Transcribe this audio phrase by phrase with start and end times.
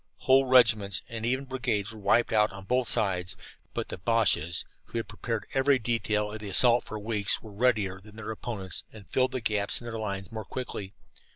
[0.21, 3.37] Whole regiments and even brigades were wiped out on both sides,
[3.75, 8.01] but the Boches, who had prepared every detail of the assault for weeks, were readier
[8.01, 10.95] than their opponents and filled the gaps in their lines more quickly.